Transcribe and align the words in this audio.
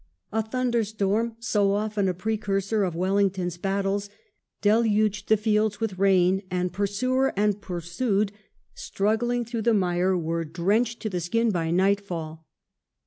A 0.31 0.41
thunderstorm, 0.41 1.35
so 1.37 1.73
often 1.73 2.09
a 2.09 2.15
pre 2.15 2.35
cursor 2.35 2.81
of 2.83 2.95
Wellington's 2.95 3.57
battles, 3.59 4.09
deluged 4.59 5.29
the 5.29 5.37
fields 5.37 5.79
with 5.79 5.99
rain, 5.99 6.41
and 6.49 6.73
pursuer 6.73 7.31
and 7.37 7.61
pursued, 7.61 8.31
stniggling 8.75 9.45
through 9.45 9.61
the 9.61 9.75
mire, 9.75 10.17
were 10.17 10.43
drenched 10.43 11.01
to 11.01 11.09
the 11.11 11.21
skin 11.21 11.51
by 11.51 11.69
nightfall. 11.69 12.47